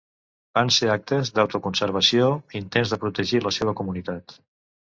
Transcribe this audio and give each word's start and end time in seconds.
Van 0.59 0.71
ser 0.77 0.87
actes 0.93 1.31
d'autoconservació, 1.35 2.31
intents 2.63 2.95
de 2.95 3.01
protegir 3.05 3.43
la 3.47 3.55
seva 3.59 3.77
comunitat. 3.83 4.39